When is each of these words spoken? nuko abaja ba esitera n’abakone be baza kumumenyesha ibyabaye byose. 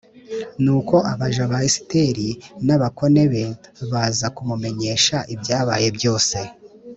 nuko 0.63 0.95
abaja 1.11 1.43
ba 1.51 1.59
esitera 1.67 2.25
n’abakone 2.65 3.23
be 3.31 3.43
baza 3.91 4.27
kumumenyesha 4.35 5.17
ibyabaye 5.33 5.87
byose. 5.99 6.37